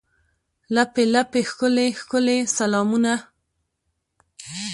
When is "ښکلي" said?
1.49-1.87, 1.99-2.37